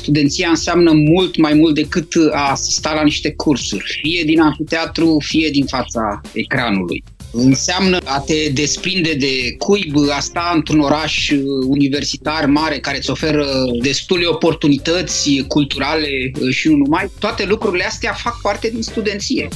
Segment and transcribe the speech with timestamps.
[0.00, 5.48] studenția înseamnă mult mai mult decât a asista la niște cursuri, fie din amfiteatru, fie
[5.50, 7.02] din fața ecranului.
[7.32, 11.30] Înseamnă a te desprinde de cuib, a sta într-un oraș
[11.66, 13.46] universitar mare care îți oferă
[13.82, 16.08] destule oportunități culturale
[16.50, 17.10] și nu numai.
[17.18, 19.48] Toate lucrurile astea fac parte din studenție.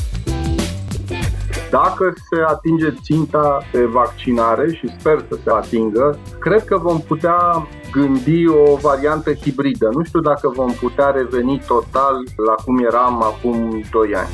[1.70, 7.68] Dacă se atinge ținta de vaccinare și sper să se atingă, cred că vom putea
[7.94, 9.88] gândi o variantă hibridă.
[9.92, 12.14] Nu știu dacă vom putea reveni total
[12.46, 14.28] la cum eram acum 2 ani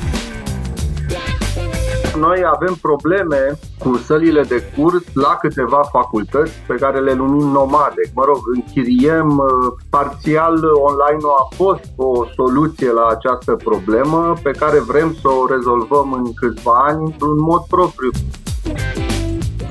[2.15, 8.01] noi avem probleme cu sălile de curs la câteva facultăți pe care le numim nomade.
[8.13, 9.47] Mă rog, închiriem uh,
[9.89, 16.13] parțial online a fost o soluție la această problemă pe care vrem să o rezolvăm
[16.13, 18.09] în câțiva ani într-un mod propriu.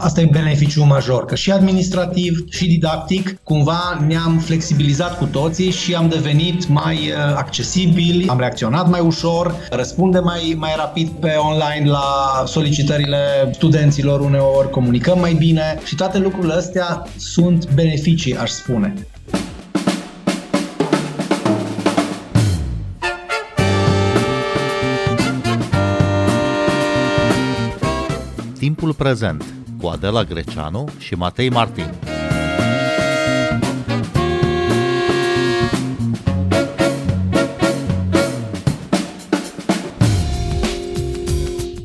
[0.03, 5.95] Asta e beneficiul major, că și administrativ și didactic cumva ne-am flexibilizat cu toții și
[5.95, 11.91] am devenit mai uh, accesibili, am reacționat mai ușor, răspundem mai, mai rapid pe online
[11.91, 12.05] la
[12.47, 13.19] solicitările
[13.53, 18.95] studenților uneori, comunicăm mai bine și toate lucrurile astea sunt beneficii, aș spune.
[28.59, 29.45] Timpul prezent
[29.81, 31.95] cu Adela Greceanu și Matei Martin.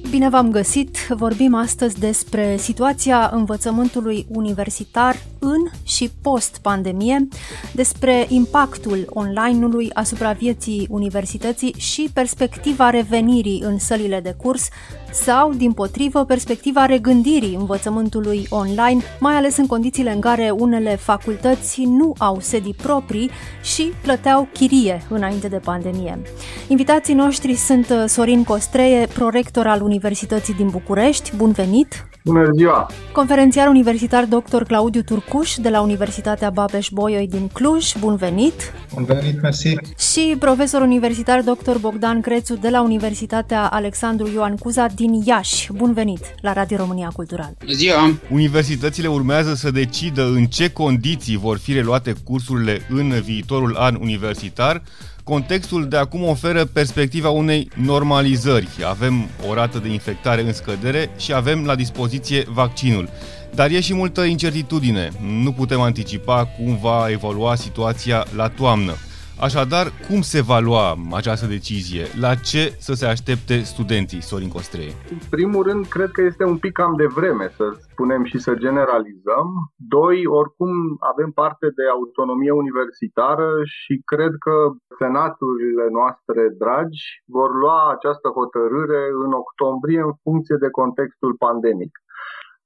[0.09, 1.07] Bine v-am găsit!
[1.09, 7.27] Vorbim astăzi despre situația învățământului universitar în și post-pandemie,
[7.73, 14.67] despre impactul online-ului asupra vieții universității și perspectiva revenirii în sălile de curs
[15.11, 21.83] sau, din potrivă, perspectiva regândirii învățământului online, mai ales în condițiile în care unele facultăți
[21.83, 23.29] nu au sedii proprii
[23.63, 26.21] și plăteau chirie înainte de pandemie.
[26.67, 31.35] Invitații noștri sunt uh, Sorin Costreie, prorector al Universității din București.
[31.35, 32.14] Bun venit!
[32.25, 32.89] Bună ziua!
[33.11, 34.61] Conferențiar universitar dr.
[34.63, 37.95] Claudiu Turcuș de la Universitatea Babeș-Bolyai din Cluj.
[37.99, 38.73] Bun venit!
[38.93, 39.75] Bun venit, mersi!
[40.11, 41.77] Și profesor universitar dr.
[41.79, 45.71] Bogdan Crețu de la Universitatea Alexandru Ioan Cuza din din Iași.
[45.73, 47.57] Bun venit la Radio România Cultural.
[47.73, 48.19] Ziua!
[48.31, 54.81] Universitățile urmează să decidă în ce condiții vor fi reluate cursurile în viitorul an universitar.
[55.25, 58.67] Contextul de acum oferă perspectiva unei normalizări.
[58.87, 63.09] Avem o rată de infectare în scădere și avem la dispoziție vaccinul.
[63.53, 65.11] Dar e și multă incertitudine.
[65.21, 68.93] Nu putem anticipa cum va evolua situația la toamnă.
[69.39, 70.87] Așadar, cum se va lua
[71.19, 72.03] această decizie?
[72.25, 74.91] La ce să se aștepte studenții, Sorin Costree?
[75.15, 78.61] În primul rând, cred că este un pic cam de vreme să spunem și să
[78.65, 79.47] generalizăm.
[79.95, 80.71] Doi, oricum
[81.11, 84.55] avem parte de autonomie universitară și cred că
[84.99, 87.03] senaturile noastre dragi
[87.35, 91.93] vor lua această hotărâre în octombrie în funcție de contextul pandemic.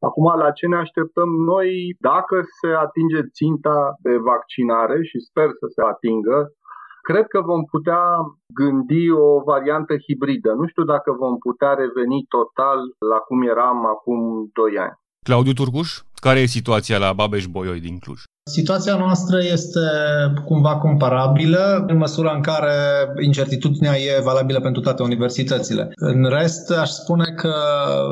[0.07, 1.69] Acum, la ce ne așteptăm noi,
[1.99, 6.37] dacă se atinge ținta de vaccinare și sper să se atingă,
[7.11, 8.03] Cred că vom putea
[8.59, 10.51] gândi o variantă hibridă.
[10.53, 12.79] Nu știu dacă vom putea reveni total
[13.11, 14.19] la cum eram acum
[14.53, 14.95] 2 ani.
[15.27, 15.89] Claudiu Turcuș,
[16.19, 18.19] care e situația la Babeș-Bolyai din Cluj?
[18.49, 19.79] Situația noastră este
[20.45, 22.73] cumva comparabilă în măsura în care
[23.23, 25.91] incertitudinea e valabilă pentru toate universitățile.
[25.95, 27.53] În rest, aș spune că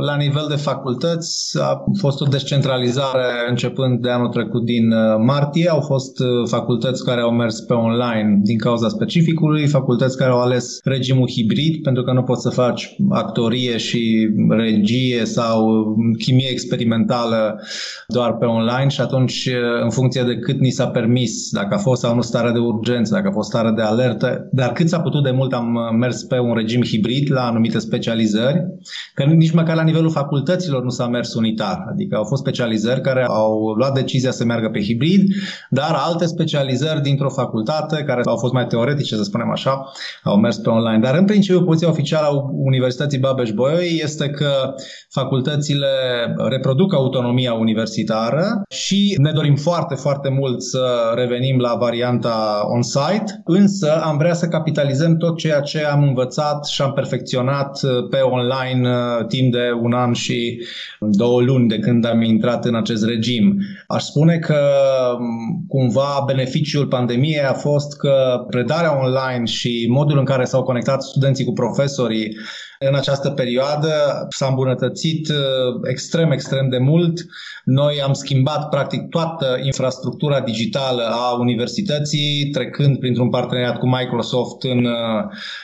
[0.06, 5.69] la nivel de facultăți a fost o descentralizare începând de anul trecut din uh, martie.
[5.69, 10.41] Au fost uh, facultăți care au mers pe online din cauza specificului, facultăți care au
[10.41, 15.85] ales regimul hibrid pentru că nu poți să faci actorie și regie sau
[16.18, 17.59] chimie experimentală
[18.07, 21.77] doar pe online și atunci uh, în funcție de cât ni s-a permis, dacă a
[21.77, 24.99] fost sau nu stare de urgență, dacă a fost stare de alertă, dar cât s-a
[24.99, 28.65] putut de mult am uh, mers pe un regim hibrid la anumite specializări,
[29.13, 31.85] că nici măcar la nivelul facultăților nu s-a mers unitar.
[31.91, 35.23] Adică au fost specializări care au luat decizia să meargă pe hibrid,
[35.69, 39.91] dar alte specializări dintr-o facultate care au fost mai teoretice, să spunem așa,
[40.23, 41.00] au mers pe online.
[41.00, 44.73] Dar în principiu poziția oficială a Universității Babeș-Bolyai este că
[45.09, 45.88] facultățile
[46.50, 47.53] reproduc autonomia
[47.88, 54.18] universitară și ne dorim foarte, foarte foarte mult să revenim la varianta on-site, însă am
[54.18, 59.25] vrea să capitalizăm tot ceea ce am învățat și am perfecționat uh, pe online uh,
[59.28, 60.62] timp de un an și
[61.00, 63.57] două luni de când am intrat în acest regim.
[63.88, 64.60] Aș spune că
[65.19, 71.01] um, cumva beneficiul pandemiei a fost că predarea online și modul în care s-au conectat
[71.01, 72.36] studenții cu profesorii
[72.79, 73.89] în această perioadă
[74.29, 75.31] s-a îmbunătățit
[75.83, 77.25] extrem, extrem de mult.
[77.63, 84.88] Noi am schimbat practic toată infrastructura digitală a universității, trecând printr-un parteneriat cu Microsoft în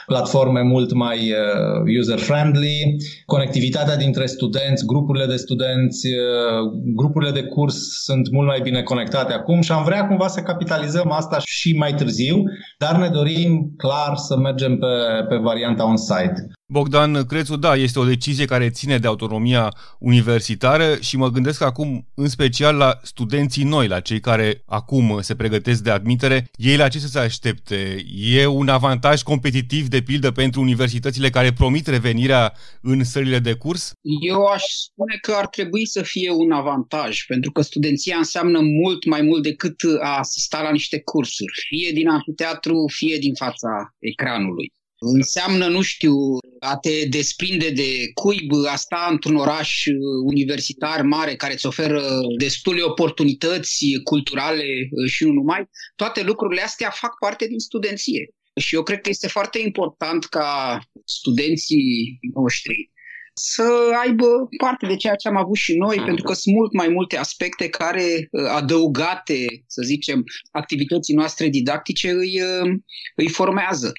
[0.06, 1.34] platforme mult mai
[2.00, 2.96] user-friendly,
[3.26, 6.08] conectivitatea dintre studenți, grupurile de studenți,
[6.96, 11.12] grupurile de curs sunt mult mai bine conectate acum și am vrea cumva să capitalizăm
[11.12, 12.44] asta și mai târziu,
[12.78, 14.88] dar ne dorim clar să mergem pe,
[15.30, 16.48] pe varianta on-site.
[16.66, 22.08] Bogdan Crețu, da, este o decizie care ține de autonomia universitară și mă gândesc acum
[22.16, 26.50] în special la studenții noi, la cei care acum se pregătesc de admitere.
[26.56, 28.04] Ei la ce să se aștepte?
[28.16, 33.92] E un avantaj competitiv, de pildă, pentru universitățile care promit revenirea în sălile de curs?
[34.22, 39.06] Eu aș spune că ar trebui să fie un avantaj, pentru că studenția înseamnă mult
[39.06, 44.74] mai mult decât a asista la niște cursuri, fie din amfiteatru, fie din fața ecranului.
[45.06, 46.14] Înseamnă, nu știu,
[46.60, 49.94] a te desprinde de cuib, asta într-un oraș uh,
[50.26, 52.02] universitar mare care îți oferă
[52.38, 58.30] destule oportunități culturale uh, și nu numai, toate lucrurile astea fac parte din studenție.
[58.56, 62.92] Și eu cred că este foarte important ca studenții noștri
[63.34, 66.88] să aibă parte de ceea ce am avut și noi, pentru că sunt mult mai
[66.88, 72.72] multe aspecte care, uh, adăugate, să zicem, activității noastre didactice, îi, uh,
[73.16, 73.92] îi formează.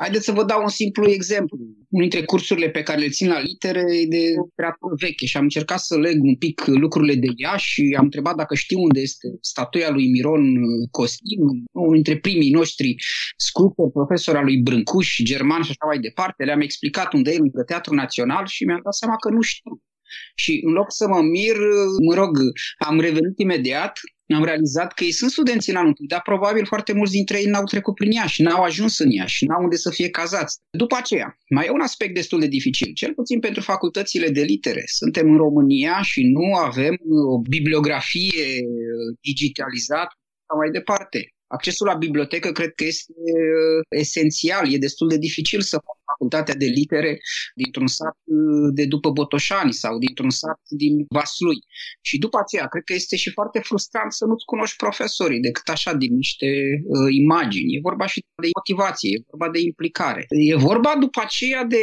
[0.00, 1.58] Haideți să vă dau un simplu exemplu.
[1.92, 5.42] Unul dintre cursurile pe care le țin la litere e de literatură veche și am
[5.42, 9.26] încercat să leg un pic lucrurile de ea și am întrebat dacă știu unde este
[9.40, 11.40] statuia lui Miron uh, Costin,
[11.72, 12.94] unul dintre primii noștri
[13.36, 16.44] sculptori, profesor al lui Brâncuș, german și așa mai departe.
[16.44, 19.80] Le-am explicat unde e lângă Teatrul Național și mi-am dat seama că nu știu.
[20.34, 21.56] Și în loc să mă mir,
[22.06, 22.38] mă rog,
[22.78, 23.98] am revenit imediat,
[24.34, 27.46] am realizat că ei sunt studenți în anul întâi, dar probabil foarte mulți dintre ei
[27.46, 30.58] n-au trecut prin ea și n-au ajuns în ea și n-au unde să fie cazați.
[30.70, 34.82] După aceea, mai e un aspect destul de dificil, cel puțin pentru facultățile de litere.
[34.86, 36.96] Suntem în România și nu avem
[37.32, 38.44] o bibliografie
[39.20, 40.14] digitalizată
[40.46, 41.18] sau mai departe.
[41.56, 44.72] Accesul la bibliotecă cred că este uh, esențial.
[44.72, 47.20] E destul de dificil să faci facultatea de litere
[47.54, 51.58] dintr-un sat uh, de după Botoșani sau dintr-un sat din Vaslui.
[52.00, 55.92] Și după aceea, cred că este și foarte frustrant să nu-ți cunoști profesorii decât așa
[55.94, 56.46] din niște
[56.84, 57.74] uh, imagini.
[57.74, 60.26] E vorba și de motivație, e vorba de implicare.
[60.28, 61.82] E vorba după aceea de,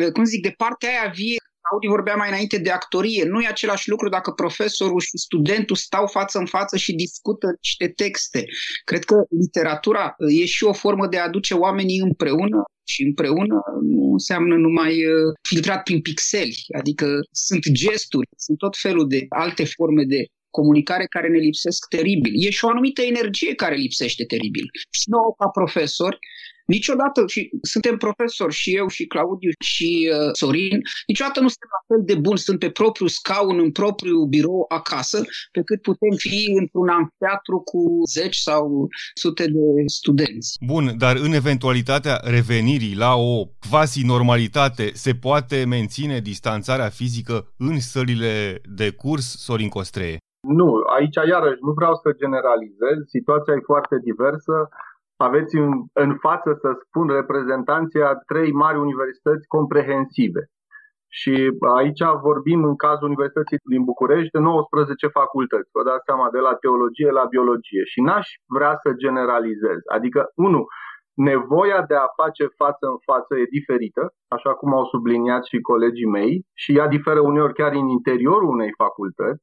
[0.00, 1.38] uh, cum zic, de partea aia vie
[1.72, 3.24] Audi vorbea mai înainte de actorie.
[3.24, 7.88] Nu e același lucru dacă profesorul și studentul stau față în față și discută niște
[7.88, 8.44] texte.
[8.84, 13.62] Cred că literatura uh, e și o formă de a aduce oamenii împreună și împreună
[13.82, 19.64] nu înseamnă numai uh, filtrat prin pixeli, adică sunt gesturi, sunt tot felul de alte
[19.64, 22.32] forme de comunicare care ne lipsesc teribil.
[22.46, 24.66] E și o anumită energie care lipsește teribil.
[24.90, 26.18] Și nouă, ca profesori,
[26.66, 31.94] Niciodată, și suntem profesori și eu și Claudiu și uh, Sorin, niciodată nu suntem la
[31.94, 36.52] fel de buni, sunt pe propriu scaun, în propriu birou acasă, pe cât putem fi
[36.60, 37.80] într-un amfiteatru cu
[38.10, 40.56] zeci sau sute de studenți.
[40.66, 48.60] Bun, dar în eventualitatea revenirii la o quasi-normalitate, se poate menține distanțarea fizică în sălile
[48.78, 50.16] de curs, Sorin Costree?
[50.60, 54.54] Nu, aici iarăși nu vreau să generalizez, situația e foarte diversă
[55.16, 60.42] aveți în, în față, să spun, reprezentanții a trei mari universități comprehensive.
[61.08, 61.34] Și
[61.76, 65.70] aici vorbim în cazul Universității din București de 19 facultăți.
[65.72, 67.82] Vă dați seama, de la teologie la biologie.
[67.84, 69.78] Și n-aș vrea să generalizez.
[69.96, 70.64] Adică, unu,
[71.14, 76.14] nevoia de a face față în față e diferită, așa cum au subliniat și colegii
[76.18, 79.42] mei, și ea diferă uneori chiar în interiorul unei facultăți.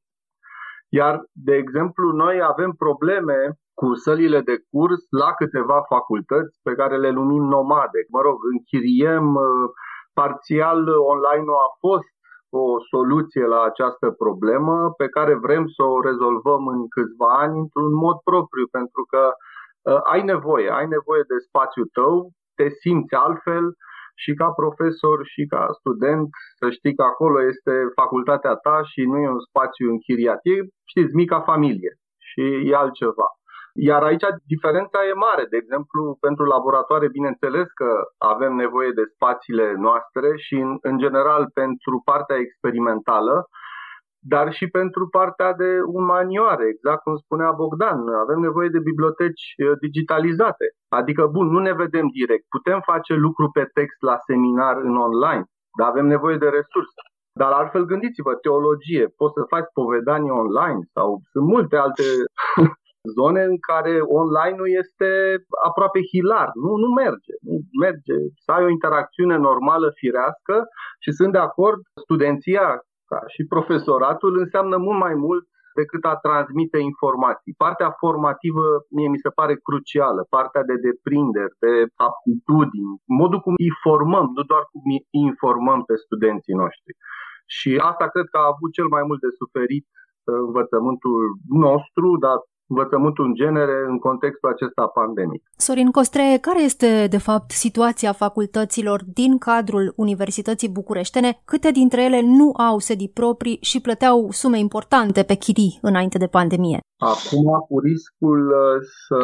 [0.88, 3.38] Iar, de exemplu, noi avem probleme
[3.74, 8.00] cu sălile de curs la câteva facultăți pe care le numim nomade.
[8.14, 9.68] Mă rog, închiriem uh,
[10.12, 10.78] parțial
[11.14, 12.12] online a fost
[12.62, 17.94] o soluție la această problemă pe care vrem să o rezolvăm în câțiva ani într-un
[18.04, 23.66] mod propriu, pentru că uh, ai nevoie, ai nevoie de spațiul tău, te simți altfel
[24.22, 29.16] și ca profesor și ca student să știi că acolo este facultatea ta și nu
[29.18, 30.40] e un spațiu închiriat.
[30.42, 30.56] E,
[30.92, 31.92] știți, mica familie
[32.28, 33.28] și e altceva.
[33.74, 35.44] Iar aici diferența e mare.
[35.50, 41.50] De exemplu, pentru laboratoare, bineînțeles că avem nevoie de spațiile noastre și, în, în general,
[41.54, 43.46] pentru partea experimentală,
[44.24, 47.98] dar și pentru partea de umanioare, exact cum spunea Bogdan.
[48.08, 50.66] Avem nevoie de biblioteci uh, digitalizate.
[50.88, 52.44] Adică, bun, nu ne vedem direct.
[52.48, 55.44] Putem face lucru pe text la seminar în online,
[55.78, 57.00] dar avem nevoie de resurse.
[57.40, 62.02] Dar altfel gândiți-vă, teologie, poți să faci povedanie online sau sunt multe alte
[63.18, 65.08] zone în care online-ul este
[65.68, 66.48] aproape hilar.
[66.64, 67.34] Nu, nu merge.
[67.48, 70.56] Nu merge să ai o interacțiune normală, firească
[71.02, 72.66] și sunt de acord, studenția
[73.10, 75.44] ca și profesoratul înseamnă mult mai mult
[75.80, 77.54] decât a transmite informații.
[77.64, 78.66] Partea formativă
[78.96, 81.72] mie mi se pare crucială, partea de deprinderi, de
[82.08, 86.92] aptitudini, modul cum îi formăm, nu doar cum îi informăm pe studenții noștri.
[87.56, 91.20] Și asta cred că a avut cel mai mult de suferit uh, învățământul
[91.64, 92.38] nostru, dar
[92.72, 95.42] învățământul în genere în contextul acesta pandemic.
[95.56, 101.30] Sorin Costre, care este de fapt situația facultăților din cadrul Universității Bucureștene?
[101.44, 106.26] Câte dintre ele nu au sedii proprii și plăteau sume importante pe chirii înainte de
[106.26, 106.78] pandemie?
[107.12, 108.76] Acum, cu riscul uh,
[109.06, 109.20] să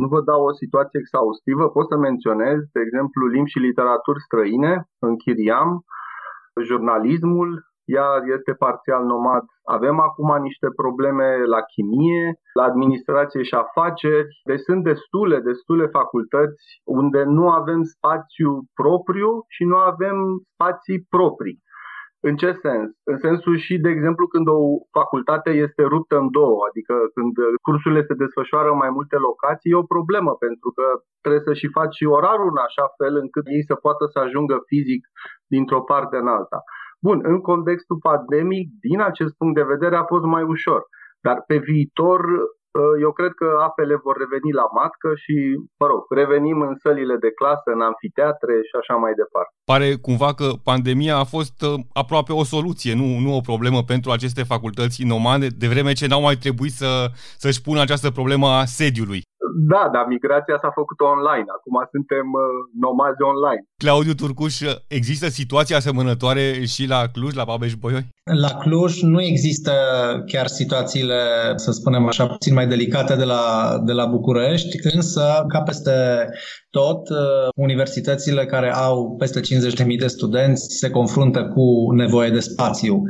[0.00, 4.72] nu vă dau o situație exhaustivă, pot să menționez, de exemplu, limbi și literaturi străine,
[4.98, 5.70] închiriam,
[6.68, 7.50] jurnalismul,
[7.96, 9.44] iar este parțial nomad.
[9.76, 12.24] Avem acum niște probleme la chimie,
[12.58, 19.64] la administrație și afaceri, deci sunt destule, destule facultăți unde nu avem spațiu propriu și
[19.64, 20.16] nu avem
[20.52, 21.58] spații proprii.
[22.28, 22.90] În ce sens?
[23.04, 24.60] În sensul și, de exemplu, când o
[24.98, 27.34] facultate este ruptă în două, adică când
[27.66, 30.84] cursurile se desfășoară în mai multe locații, e o problemă, pentru că
[31.20, 34.56] trebuie să și faci și orarul în așa fel încât ei să poată să ajungă
[34.70, 35.02] fizic
[35.54, 36.58] dintr-o parte în alta.
[37.06, 40.82] Bun, în contextul pandemic, din acest punct de vedere, a fost mai ușor.
[41.26, 42.20] Dar pe viitor,
[42.80, 45.34] ă, eu cred că apele vor reveni la matcă și,
[45.80, 49.52] mă rog, revenim în sălile de clasă, în anfiteatre și așa mai departe.
[49.72, 54.10] Pare cumva că pandemia a fost ă, aproape o soluție, nu, nu o problemă pentru
[54.10, 56.90] aceste facultăți nomade, de vreme ce n-au mai trebuit să,
[57.44, 59.22] să-și pună această problemă a sediului.
[59.72, 61.48] Da, dar migrația s-a făcut online.
[61.56, 62.42] Acum suntem uh,
[62.84, 63.62] nomazi online.
[63.84, 64.54] Claudiu Turcuș,
[64.88, 68.08] există situații asemănătoare și la Cluj, la Babeș-Bolyai?
[68.32, 69.72] La Cluj nu există
[70.26, 71.14] chiar situațiile,
[71.56, 75.92] să spunem așa, puțin mai delicate de la, de la București, însă, ca peste
[76.70, 77.16] tot, uh,
[77.54, 83.02] universitățile care au peste 50.000 de studenți se confruntă cu nevoie de spațiu.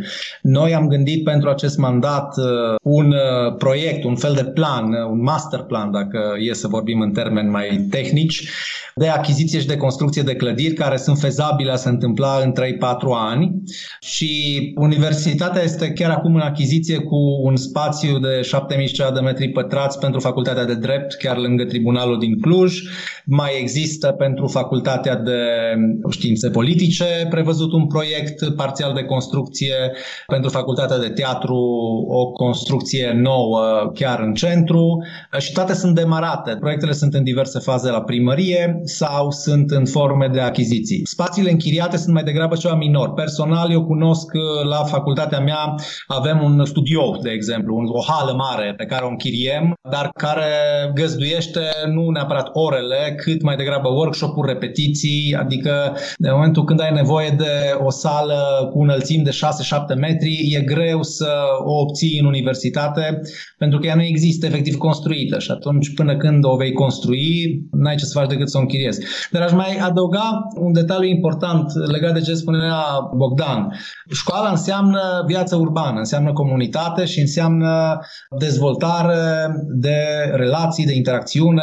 [0.42, 5.22] Noi am gândit pentru acest mandat uh, un uh, proiect, un fel de plan, un
[5.22, 8.48] master plan, dacă e să vorbim în termeni mai tehnici,
[8.94, 12.54] de achiziție și de construcție de clădiri care sunt fezabile a se întâmpla în 3-4
[13.14, 13.62] ani
[14.00, 14.72] și
[15.10, 20.20] universitatea este chiar acum în achiziție cu un spațiu de 7000 de metri pătrați pentru
[20.20, 22.82] facultatea de drept, chiar lângă tribunalul din Cluj.
[23.24, 25.40] Mai există pentru facultatea de
[26.10, 29.74] științe politice prevăzut un proiect parțial de construcție,
[30.26, 31.56] pentru facultatea de teatru
[32.08, 35.04] o construcție nouă chiar în centru
[35.38, 36.56] și toate sunt demarate.
[36.60, 41.00] Proiectele sunt în diverse faze la primărie sau sunt în forme de achiziții.
[41.04, 43.12] Spațiile închiriate sunt mai degrabă ceva minor.
[43.12, 45.74] Personal, eu cunosc uh, la facultatea mea,
[46.06, 50.52] avem un studio, de exemplu, o hală mare pe care o închiriem, dar care
[50.94, 51.60] găzduiește
[51.94, 57.54] nu neapărat orele, cât mai degrabă workshop-uri, repetiții, adică de momentul când ai nevoie de
[57.84, 59.38] o sală cu înălțimi de
[59.94, 61.32] 6-7 metri, e greu să
[61.64, 63.20] o obții în universitate
[63.58, 67.96] pentru că ea nu există efectiv construită și atunci până când o vei construi, n-ai
[67.96, 69.00] ce să faci decât să o închiriezi.
[69.30, 72.74] Dar aș mai adăuga un detaliu important legat de ce spunea
[73.16, 73.72] Bogdan.
[74.12, 74.79] Școala înseamnă
[75.26, 78.00] viață urbană, înseamnă comunitate și înseamnă
[78.38, 79.98] dezvoltare de
[80.32, 81.62] relații, de interacțiune,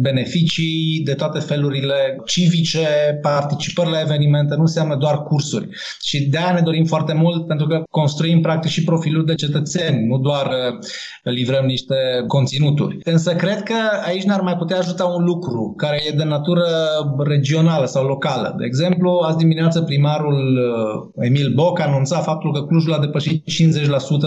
[0.00, 5.68] beneficii de toate felurile civice, participări la evenimente, nu înseamnă doar cursuri.
[6.00, 10.06] Și de aia ne dorim foarte mult pentru că construim practic și profilul de cetățeni,
[10.06, 10.78] nu doar uh,
[11.22, 11.94] livrăm niște
[12.26, 12.98] conținuturi.
[13.04, 13.74] Însă cred că
[14.06, 16.66] aici ne-ar mai putea ajuta un lucru care e de natură
[17.18, 18.54] regională sau locală.
[18.58, 20.58] De exemplu, azi dimineață primarul
[21.16, 23.44] uh, Emil Boc anunța faptul că Clujul a depășit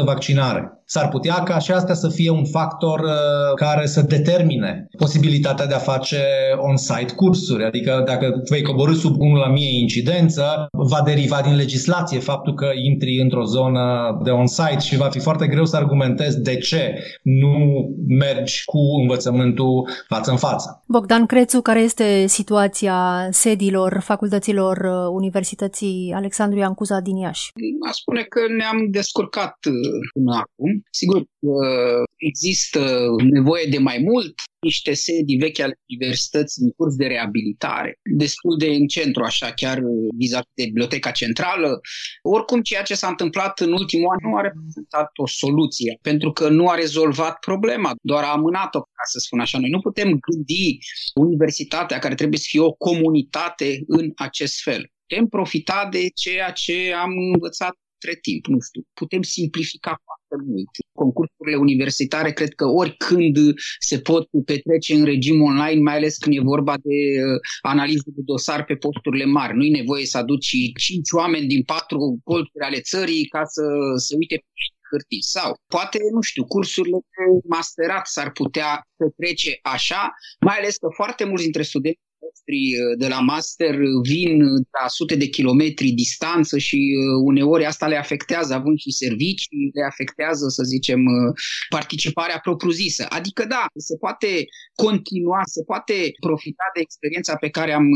[0.01, 0.83] 50% vaccinare.
[0.87, 5.73] S-ar putea ca și asta să fie un factor uh, care să determine posibilitatea de
[5.73, 6.21] a face
[6.57, 7.65] on-site cursuri.
[7.65, 12.69] Adică dacă vei coborâ sub 1 la 1000 incidență, va deriva din legislație faptul că
[12.83, 17.85] intri într-o zonă de on-site și va fi foarte greu să argumentezi de ce nu
[18.07, 20.83] mergi cu învățământul față în față.
[20.87, 27.51] Bogdan Crețu, care este situația sediilor facultăților uh, Universității Alexandru Iancuza din Iași?
[27.89, 29.73] Aș spune că ne-am descurcat uh,
[30.13, 30.74] până acum.
[30.91, 37.05] Sigur, uh, există nevoie de mai mult, niște sedii vechi ale universității în curs de
[37.05, 39.79] reabilitare, destul de în centru, așa, chiar
[40.17, 41.79] vis-a-vis de biblioteca centrală.
[42.21, 46.49] Oricum, ceea ce s-a întâmplat în ultimul an nu a reprezentat o soluție, pentru că
[46.49, 49.59] nu a rezolvat problema, doar a amânat-o, ca să spun așa.
[49.59, 50.77] Noi nu putem gândi
[51.15, 54.91] universitatea care trebuie să fie o comunitate în acest fel.
[55.07, 60.69] Putem profita de ceea ce am învățat între timp, nu știu, putem simplifica foarte mult
[60.93, 63.37] concursurile universitare cred că oricând
[63.79, 68.21] se pot petrece în regim online, mai ales când e vorba de uh, analiză de
[68.25, 69.55] dosar pe posturile mari.
[69.55, 73.63] Nu e nevoie să aduci cinci oameni din patru colțuri ale țării ca să
[73.95, 74.51] se uite pe
[74.89, 75.23] hârtii.
[75.23, 81.23] Sau poate, nu știu, cursurile de masterat s-ar putea petrece așa, mai ales că foarte
[81.25, 84.39] mulți dintre studenți noștri uh, de la master vin
[84.81, 89.85] la sute de kilometri distanță și uh, uneori asta le afectează, având și servicii, le
[89.85, 91.33] afectează, să zicem, uh,
[91.69, 93.05] participarea propriu-zisă.
[93.09, 94.45] Adică da, se poate
[94.75, 97.87] continua, se poate profita de experiența pe care am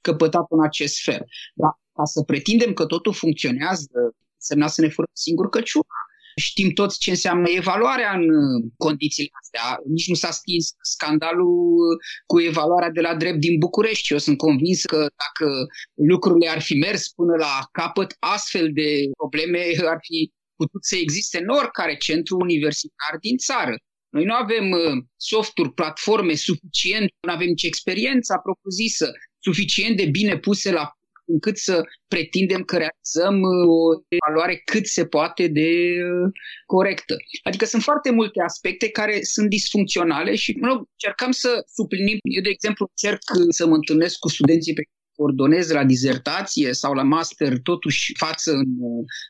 [0.00, 1.24] căpătat în acest fel.
[1.54, 5.98] Dar ca să pretindem că totul funcționează, semna să ne furăm singur căciuna.
[6.36, 9.78] Știm toți ce înseamnă evaluarea în uh, condițiile astea.
[9.86, 14.12] Nici nu s-a stins scandalul uh, cu evaluarea de la drept din București.
[14.12, 19.58] Eu sunt convins că dacă lucrurile ar fi mers până la capăt, astfel de probleme
[19.84, 23.74] ar fi putut să existe în oricare centru universitar din țară.
[24.08, 30.38] Noi nu avem uh, softuri, platforme suficient, nu avem nici experiența propusă suficient de bine
[30.38, 30.92] puse la
[31.24, 35.70] încât să pretindem că realizăm uh, o evaluare cât se poate de
[36.02, 36.30] uh,
[36.66, 37.16] corectă.
[37.42, 42.18] Adică sunt foarte multe aspecte care sunt disfuncționale și mă rog, încercăm să suplinim.
[42.36, 44.82] Eu, de exemplu, încerc să mă întâlnesc cu studenții pe
[45.16, 48.66] ordonez la dizertație sau la master totuși față în,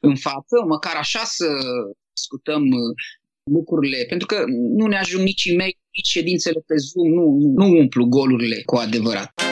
[0.00, 1.46] în față, măcar așa să
[2.14, 2.94] discutăm uh,
[3.50, 4.44] lucrurile, pentru că
[4.76, 5.52] nu ne ajung nici e
[5.96, 9.51] nici ședințele pe Zoom, nu, nu umplu golurile cu adevărat.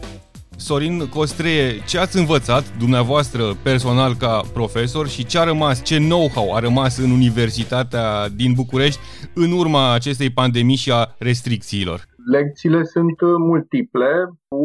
[0.67, 6.47] Sorin Costreie, ce ați învățat dumneavoastră personal ca profesor și ce a rămas, ce know-how
[6.57, 8.05] a rămas în Universitatea
[8.41, 9.01] din București
[9.43, 11.99] în urma acestei pandemii și a restricțiilor?
[12.35, 13.17] Lecțiile sunt
[13.51, 14.11] multiple.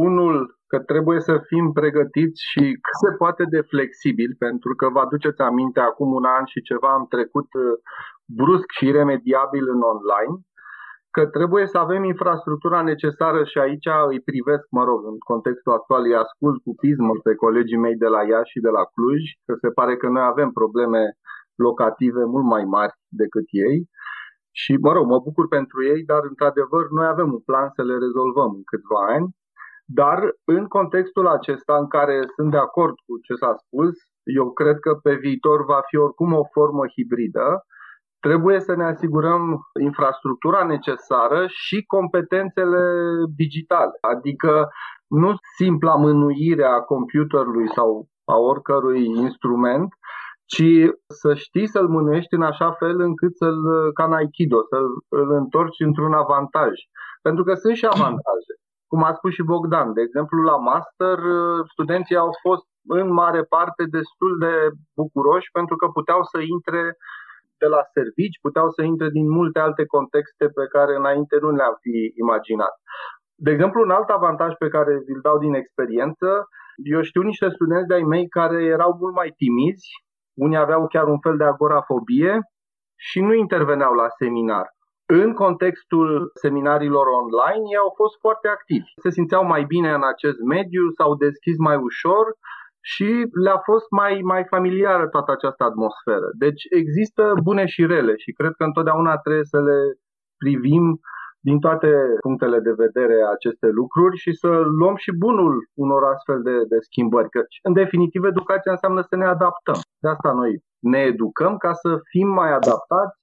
[0.09, 0.35] Unul
[0.71, 5.41] că trebuie să fim pregătiți și cât se poate de flexibil, pentru că vă aduceți
[5.50, 7.65] aminte, acum un an și ceva am trecut uh,
[8.41, 10.35] brusc și iremediabil în online
[11.16, 16.02] că trebuie să avem infrastructura necesară și aici îi privesc, mă rog, în contextul actual,
[16.05, 19.52] îi ascult cu pismă pe colegii mei de la Iași și de la Cluj, că
[19.62, 21.02] se pare că noi avem probleme
[21.66, 23.79] locative mult mai mari decât ei.
[24.61, 27.96] Și, mă rog, mă bucur pentru ei, dar, într-adevăr, noi avem un plan să le
[28.05, 29.26] rezolvăm în câțiva ani.
[30.00, 30.18] Dar,
[30.55, 33.94] în contextul acesta, în care sunt de acord cu ce s-a spus,
[34.40, 37.48] eu cred că pe viitor va fi oricum o formă hibridă,
[38.20, 42.81] Trebuie să ne asigurăm infrastructura necesară și competențele
[43.37, 44.68] digitale, adică
[45.07, 49.94] nu simpla mânuire a computerului sau a oricărui instrument,
[50.44, 50.70] ci
[51.07, 55.81] să știi să-l mânuiești în așa fel încât să-l, ca în Aikido, să-l îl întorci
[55.81, 56.72] într-un avantaj.
[57.22, 58.52] Pentru că sunt și avantaje.
[58.87, 61.18] Cum a spus și Bogdan, de exemplu, la master,
[61.72, 64.55] studenții au fost în mare parte destul de
[64.96, 66.96] bucuroși pentru că puteau să intre
[67.59, 71.77] de la servici, puteau să intre din multe alte contexte pe care înainte nu le-am
[71.81, 72.75] fi imaginat.
[73.47, 76.29] De exemplu, un alt avantaj pe care îl dau din experiență,
[76.95, 79.88] eu știu niște studenți de-ai mei care erau mult mai timizi,
[80.35, 82.40] unii aveau chiar un fel de agorafobie
[82.97, 84.66] și nu interveneau la seminar.
[85.09, 88.88] În contextul seminarilor online, ei au fost foarte activi.
[89.03, 92.25] Se simțeau mai bine în acest mediu, s-au deschis mai ușor
[92.92, 93.09] și
[93.44, 96.29] le-a fost mai, mai familiară toată această atmosferă.
[96.44, 99.79] Deci există bune și rele și cred că întotdeauna trebuie să le
[100.42, 100.85] privim
[101.49, 101.90] din toate
[102.27, 107.29] punctele de vedere aceste lucruri și să luăm și bunul unor astfel de, de schimbări.
[107.29, 109.79] Că, în definitiv, educația înseamnă să ne adaptăm.
[110.03, 110.53] De asta noi
[110.92, 113.16] ne educăm ca să fim mai adaptați,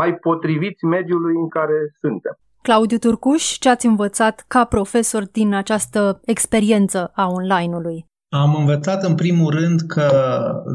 [0.00, 2.34] mai potriviți mediului în care suntem.
[2.62, 7.98] Claudiu Turcuș, ce ați învățat ca profesor din această experiență a online-ului?
[8.30, 10.10] Am învățat în primul rând că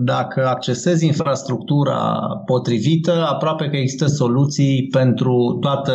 [0.03, 5.91] dacă accesezi infrastructura potrivită, aproape că există soluții pentru toate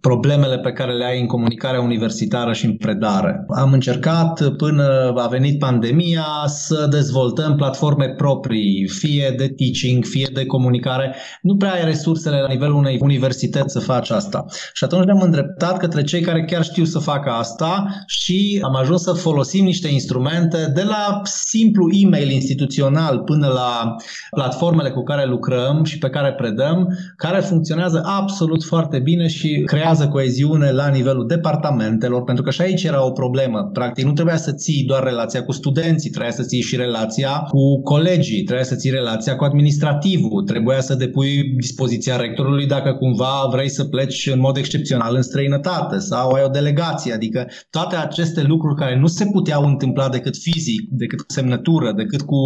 [0.00, 3.44] problemele pe care le ai în comunicarea universitară și în predare.
[3.48, 10.46] Am încercat până a venit pandemia să dezvoltăm platforme proprii, fie de teaching, fie de
[10.46, 11.14] comunicare.
[11.42, 14.44] Nu prea ai resursele la nivelul unei universități să faci asta.
[14.72, 19.02] Și atunci ne-am îndreptat către cei care chiar știu să facă asta și am ajuns
[19.02, 23.96] să folosim niște instrumente de la la simplu e-mail instituțional până la
[24.30, 30.08] platformele cu care lucrăm și pe care predăm, care funcționează absolut foarte bine și creează
[30.08, 33.70] coeziune la nivelul departamentelor, pentru că și aici era o problemă.
[33.72, 37.82] Practic, nu trebuia să ții doar relația cu studenții, trebuia să ții și relația cu
[37.82, 43.70] colegii, trebuia să ții relația cu administrativul, trebuia să depui dispoziția rectorului dacă cumva vrei
[43.70, 48.76] să pleci în mod excepțional în străinătate sau ai o delegație, adică toate aceste lucruri
[48.76, 52.36] care nu se puteau întâmpla decât fizic, decât cu semnătură, decât cu,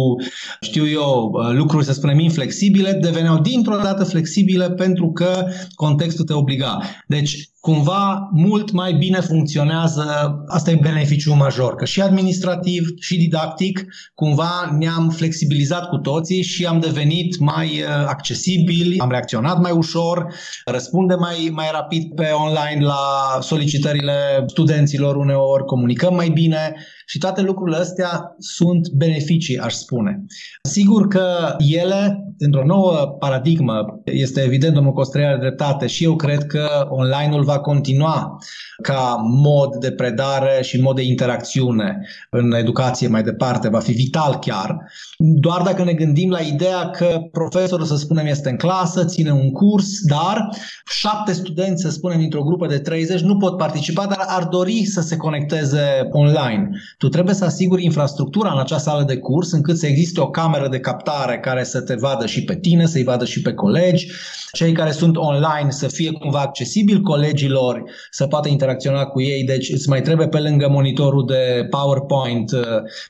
[0.61, 6.79] știu eu, lucruri, să spunem, inflexibile, deveneau dintr-o dată flexibile pentru că contextul te obliga.
[7.07, 13.85] Deci, cumva mult mai bine funcționează, asta e beneficiul major, că și administrativ și didactic
[14.15, 20.33] cumva ne-am flexibilizat cu toții și am devenit mai uh, accesibili, am reacționat mai ușor,
[20.65, 22.95] răspundem mai, mai rapid pe online la
[23.41, 30.23] solicitările studenților uneori, comunicăm mai bine și toate lucrurile astea sunt beneficii, aș spune.
[30.61, 36.45] Sigur că ele, într-o nouă paradigmă, este evident, domnul Costrea are dreptate și eu cred
[36.45, 38.39] că online-ul va continua
[38.81, 44.37] ca mod de predare și mod de interacțiune în educație mai departe, va fi vital
[44.39, 44.77] chiar.
[45.17, 49.51] Doar dacă ne gândim la ideea că profesorul, să spunem, este în clasă, ține un
[49.51, 50.49] curs, dar
[50.85, 55.01] șapte studenți, să spunem, dintr-o grupă de 30 nu pot participa, dar ar dori să
[55.01, 56.69] se conecteze online.
[56.97, 60.67] Tu trebuie să asiguri infrastructura în acea sală de curs încât să existe o cameră
[60.67, 64.07] de captare care să te vadă și pe tine, să-i vadă și pe colegi,
[64.51, 67.01] cei care sunt online să fie cumva accesibil
[67.37, 72.51] colegilor, să poată interacționa cu ei, deci îți mai trebuie pe lângă monitorul de PowerPoint
[72.51, 72.61] uh,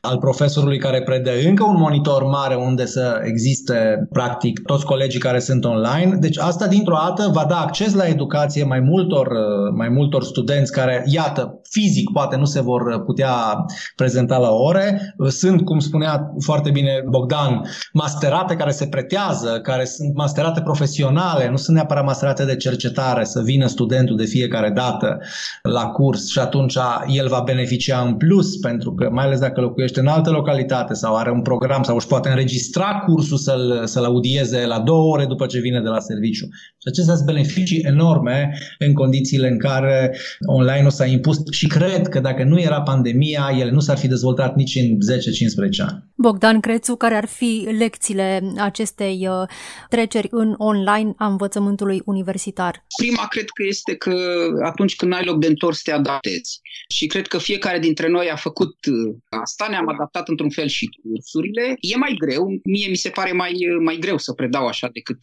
[0.01, 5.39] al profesorului care predă încă un monitor mare unde să existe practic toți colegii care
[5.39, 6.17] sunt online.
[6.19, 10.71] Deci asta dintr-o dată va da acces la educație mai multor, uh, mai multor studenți
[10.71, 15.15] care, iată, fizic poate nu se vor putea prezenta la ore.
[15.27, 17.61] Sunt, cum spunea foarte bine Bogdan,
[17.93, 23.41] masterate care se pretează, care sunt masterate profesionale, nu sunt neapărat masterate de cercetare, să
[23.41, 25.19] vină studentul de fiecare dată
[25.61, 26.77] la curs și atunci
[27.07, 31.15] el va beneficia în plus, pentru că mai ales dacă locuiește în altă localitate sau
[31.15, 35.45] are un program sau își poate înregistra cursul să-l, să-l audieze la două ore după
[35.45, 36.45] ce vine de la serviciu.
[36.51, 42.19] Și acestea sunt beneficii enorme în condițiile în care online-ul s-a impus și cred că
[42.19, 46.03] dacă nu era pandemia, ele nu s-ar fi dezvoltat nici în 10-15 ani.
[46.15, 49.47] Bogdan Crețu, care ar fi lecțiile acestei uh,
[49.89, 52.85] treceri în online a învățământului universitar?
[52.97, 54.15] Prima cred că este că
[54.63, 56.59] atunci când ai loc de întors te adaptezi.
[56.87, 60.89] Și cred că fiecare dintre noi a făcut uh, asta, ne-am adaptat într-un fel și
[61.01, 61.75] cursurile.
[61.79, 65.19] E mai greu, mie mi se pare mai, uh, mai greu să predau așa decât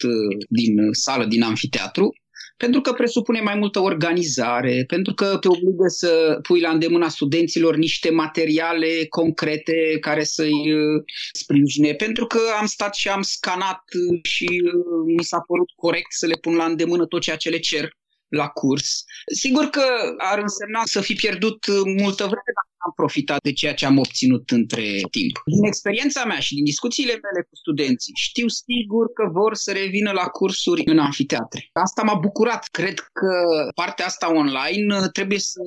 [0.48, 2.14] din sală, din amfiteatru,
[2.56, 7.76] pentru că presupune mai multă organizare, pentru că te obligă să pui la îndemâna studenților
[7.76, 14.18] niște materiale concrete care să-i uh, sprijine, pentru că am stat și am scanat uh,
[14.22, 17.58] și uh, mi s-a părut corect să le pun la îndemână tot ceea ce le
[17.58, 17.88] cer
[18.28, 19.04] la curs.
[19.34, 19.84] Sigur că
[20.16, 24.50] ar însemna să fi pierdut multă vreme dacă am profitat de ceea ce am obținut
[24.50, 25.34] între timp.
[25.44, 30.10] Din experiența mea și din discuțiile mele cu studenții, știu sigur că vor să revină
[30.12, 31.70] la cursuri în anfiteatre.
[31.72, 32.62] Asta m-a bucurat.
[32.70, 33.30] Cred că
[33.74, 35.60] partea asta online trebuie să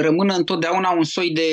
[0.00, 1.48] rămână întotdeauna un soi de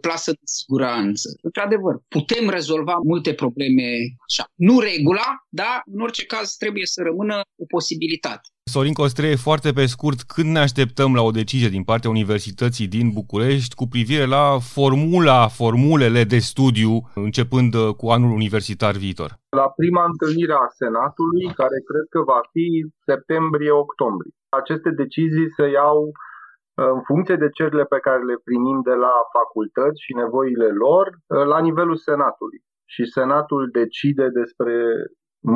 [0.00, 1.28] plasă de siguranță.
[1.42, 3.82] Într-adevăr, putem rezolva multe probleme
[4.28, 4.44] așa.
[4.54, 8.48] Nu regula, dar în orice caz trebuie să rămână o posibilitate.
[8.74, 13.06] Sorin Costreie, foarte pe scurt, când ne așteptăm la o decizie din partea Universității din
[13.20, 16.92] București cu privire la formula, formulele de studiu
[17.26, 19.30] începând uh, cu anul universitar viitor?
[19.60, 22.66] La prima întâlnire a Senatului, care cred că va fi
[23.08, 24.32] septembrie-octombrie.
[24.60, 29.14] Aceste decizii se iau uh, în funcție de cererile pe care le primim de la
[29.36, 32.58] facultăți și nevoile lor, uh, la nivelul Senatului.
[32.94, 34.74] Și Senatul decide despre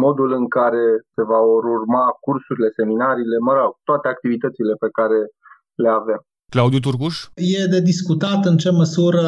[0.04, 5.18] modul în care se va urma cursurile, seminariile, mă rog, toate activitățile pe care
[5.82, 6.20] le avem.
[6.54, 7.16] Claudiu Turcuș?
[7.34, 9.22] E de discutat în ce măsură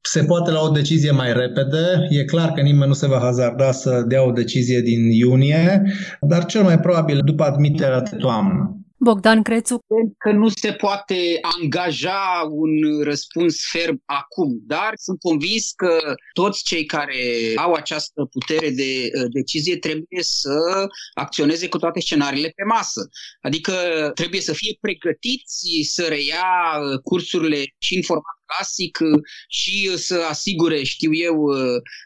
[0.00, 2.06] se poate lua o decizie mai repede.
[2.08, 5.82] E clar că nimeni nu se va hazarda să dea o decizie din iunie,
[6.20, 8.81] dar cel mai probabil după admiterea de toamnă.
[9.02, 9.78] Bogdan Crețu.
[10.18, 16.84] Că nu se poate angaja un răspuns ferm acum, dar sunt convins că toți cei
[16.84, 23.08] care au această putere de uh, decizie trebuie să acționeze cu toate scenariile pe masă.
[23.40, 23.72] Adică
[24.14, 30.26] trebuie să fie pregătiți să reia uh, cursurile și în format clasic uh, și să
[30.28, 31.36] asigure, știu eu,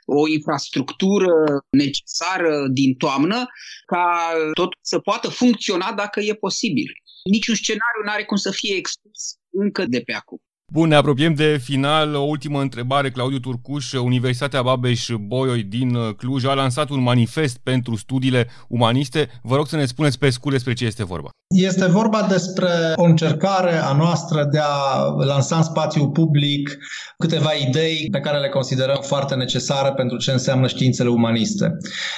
[0.04, 1.32] o infrastructură
[1.70, 3.46] necesară din toamnă
[3.86, 6.92] ca tot să poată funcționa dacă e posibil.
[7.30, 10.40] Niciun scenariu nu are cum să fie exclus încă de pe acum.
[10.72, 12.14] Bun, ne apropiem de final.
[12.14, 13.92] O ultimă întrebare, Claudiu Turcuș.
[13.92, 19.28] Universitatea Babeș-Bolyai din uh, Cluj a lansat un manifest pentru studiile umaniste.
[19.42, 21.28] Vă rog să ne spuneți pe scurt despre ce este vorba.
[21.54, 26.78] Este vorba despre o încercare a noastră de a lansa în spațiu public
[27.18, 31.76] câteva idei pe care le considerăm foarte necesare pentru ce înseamnă științele umaniste.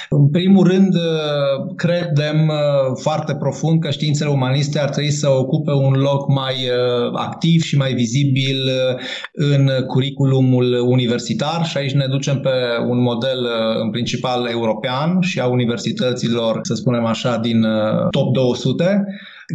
[0.09, 5.71] În primul rând, uh, credem uh, foarte profund că științele umaniste ar trebui să ocupe
[5.71, 6.55] un loc mai
[7.13, 8.99] activ și mai vizibil vizibil uh,
[9.31, 12.49] în curiculumul universitar și aici ne ducem pe
[12.87, 18.33] un model uh, în principal european și a universităților, să spunem așa, din uh, top
[18.33, 19.05] 200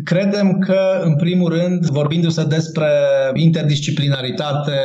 [0.03, 2.91] Credem că, în primul rând, vorbindu-se despre
[3.35, 4.79] interdisciplinaritate,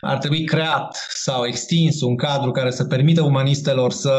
[0.00, 4.12] ar trebui creat sau extins un cadru care să permită umanistelor să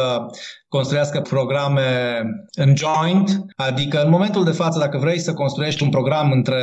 [0.69, 2.21] construiască programe
[2.55, 6.61] în joint, adică în momentul de față, dacă vrei să construiești un program între,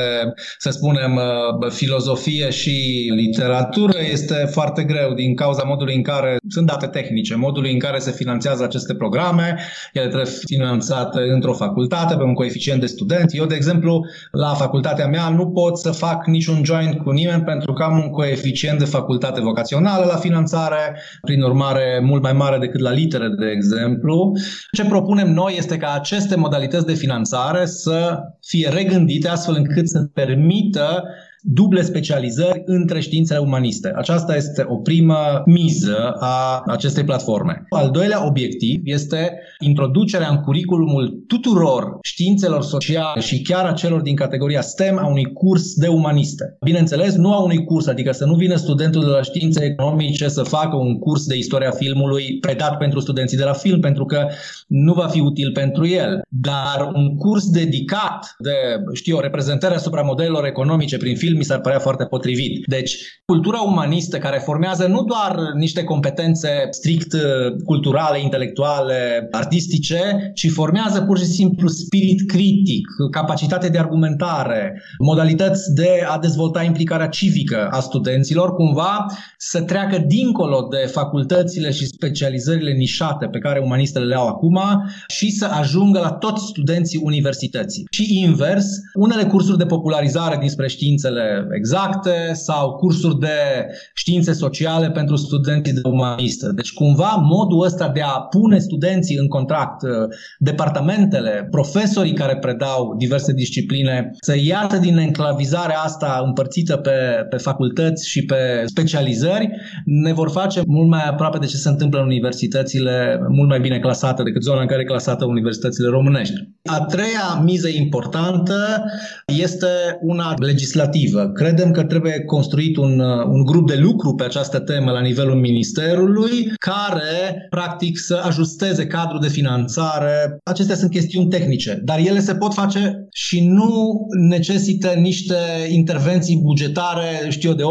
[0.59, 6.67] să spunem, uh, filozofie și literatură, este foarte greu din cauza modului în care sunt
[6.67, 9.59] date tehnice, modului în care se finanțează aceste programe,
[9.93, 13.37] ele trebuie finanțate într-o facultate, pe un coeficient de studenți.
[13.37, 17.73] Eu, de exemplu, la facultatea mea nu pot să fac niciun joint cu nimeni pentru
[17.73, 22.81] că am un coeficient de facultate vocațională la finanțare, prin urmare mult mai mare decât
[22.81, 24.33] la litere, de exemplu.
[24.73, 30.01] Ce propunem noi este ca aceste modalități de finanțare să fie regândite astfel încât să
[30.15, 31.05] permită
[31.47, 33.93] duble specializări între științele umaniste.
[33.97, 37.65] Aceasta este o primă miză a acestei platforme.
[37.69, 44.17] Al doilea obiectiv este introducerea în curriculumul tuturor științelor sociale și chiar a celor din
[44.17, 46.57] categoria STEM a unui curs de umaniste.
[46.61, 50.43] Bineînțeles, nu a unui curs, adică să nu vină studentul de la științe economice să
[50.43, 54.27] facă un curs de istoria filmului predat pentru studenții de la film, pentru că
[54.67, 58.51] nu va fi util pentru el, dar un curs dedicat de,
[58.93, 62.65] știu, reprezentare asupra modelelor economice prin film mi s-ar părea foarte potrivit.
[62.67, 67.21] Deci, cultura umanistă care formează nu doar niște competențe strict uh,
[67.65, 75.91] culturale, intelectuale, artistice, ci formează pur și simplu spirit critic, capacitate de argumentare, modalități de
[76.09, 79.07] a dezvolta implicarea civică a studenților, cumva
[79.39, 84.61] să treacă dincolo de facultățile și specializările nișate pe care umanistele le au acum
[85.09, 87.85] și să ajungă la toți studenții universității.
[87.91, 91.24] Și invers, unele cursuri de popularizare dinspre științele
[91.57, 96.53] exacte sau cursuri de științe sociale pentru studenții de umanistă.
[96.55, 99.91] Deci cumva modul ăsta de a pune studenții în contract, uh,
[100.39, 108.09] departamentele, profesorii care predau diverse discipline, să iasă din enclavizarea asta împărțită pe, pe facultăți
[108.09, 109.51] și pe specializări,
[109.85, 113.79] ne vor face mult mai aproape de ce se întâmplă în universitățile mult mai bine
[113.79, 116.35] clasate decât zona în care e clasată universitățile românești.
[116.65, 118.85] A treia miză importantă
[119.27, 119.67] este
[120.01, 121.14] una legislativă.
[121.35, 125.35] Credem că trebuie construit un, uh, un grup de lucru pe această temă la nivelul
[125.35, 130.39] Ministerului care, practic, să ajusteze cadrul de finanțare.
[130.45, 135.35] Acestea sunt chestiuni tehnice, dar ele se pot face și nu necesită niște
[135.71, 137.63] intervenții bugetare, știu eu, de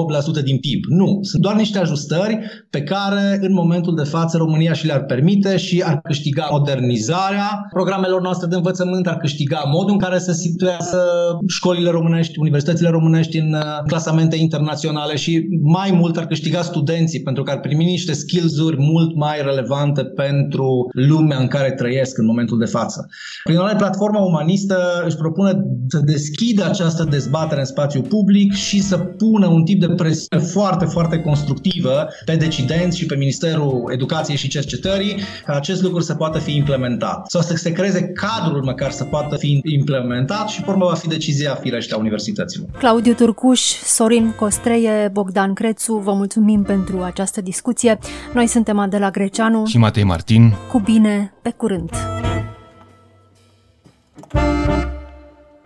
[0.42, 0.84] 8% din PIB.
[0.88, 5.58] Nu, sunt doar niște ajustări pe care, în momentul de față, România și le-ar permite
[5.58, 11.04] și ar câștiga modernizarea programelor noastre de învățământ, ar câștiga modul în care se situează
[11.48, 17.44] școlile românești, universitățile românești în uh, clasamente internaționale și mai mult ar câștiga studenții pentru
[17.44, 22.58] că ar primi niște skills-uri mult mai relevante pentru lumea în care trăiesc în momentul
[22.60, 23.08] de față.
[23.44, 25.52] Prin urmare, platforma umanistă își propune
[25.88, 30.86] să deschidă această dezbatere în spațiu public și să pună un tip de presiune foarte,
[30.86, 36.40] foarte constructivă pe decidenți și pe Ministerul Educației și Cercetării ca acest lucru să poată
[36.40, 40.94] fi implementat sau să se creeze cadrul măcar să poată fi implementat și, pe va
[40.94, 42.68] fi decizia firește a universităților.
[42.78, 48.00] Claudiu Turcuș Cuș, Sorin Costreie, Bogdan Crețu, vă mulțumim pentru această discuție.
[48.34, 50.54] Noi suntem Adela Greceanu și Matei Martin.
[50.72, 51.90] Cu bine, pe curând!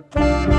[0.09, 0.56] thank you